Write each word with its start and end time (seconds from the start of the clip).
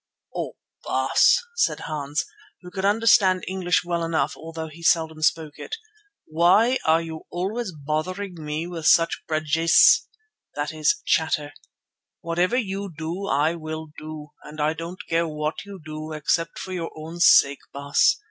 "Oh! 0.35 0.53
Baas," 0.83 1.37
said 1.57 1.81
Hans, 1.81 2.25
who 2.63 2.71
could 2.71 2.85
understand 2.85 3.43
English 3.47 3.83
well 3.85 4.03
enough 4.03 4.35
although 4.35 4.67
he 4.67 4.81
seldom 4.81 5.21
spoke 5.21 5.59
it, 5.59 5.75
"why 6.25 6.79
are 6.85 7.03
you 7.03 7.27
always 7.29 7.71
bothering 7.71 8.43
me 8.43 8.65
with 8.65 8.87
such 8.87 9.21
praatjes?"—(that 9.27 10.73
is, 10.73 11.03
chatter). 11.05 11.53
"Whatever 12.21 12.57
you 12.57 12.91
do 12.97 13.27
I 13.27 13.53
will 13.53 13.89
do, 13.95 14.29
and 14.41 14.59
I 14.59 14.73
don't 14.73 14.97
care 15.07 15.27
what 15.27 15.63
you 15.65 15.79
do, 15.85 16.13
except 16.13 16.57
for 16.57 16.73
your 16.73 16.89
own 16.95 17.19
sake, 17.19 17.59
Baas. 17.71 18.17